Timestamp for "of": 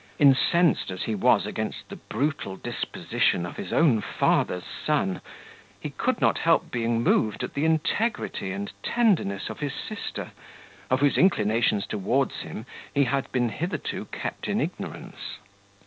3.45-3.57, 9.51-9.59, 10.89-11.01